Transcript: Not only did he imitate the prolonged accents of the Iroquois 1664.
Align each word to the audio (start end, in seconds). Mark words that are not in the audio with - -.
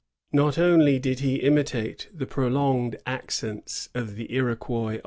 Not 0.33 0.57
only 0.57 0.97
did 0.97 1.19
he 1.19 1.35
imitate 1.35 2.09
the 2.11 2.25
prolonged 2.25 2.95
accents 3.05 3.89
of 3.93 4.15
the 4.15 4.33
Iroquois 4.33 4.97
1664. 4.97 4.99